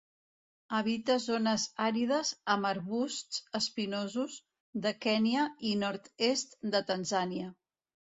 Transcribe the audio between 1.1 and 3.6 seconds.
zones àrides amb arbusts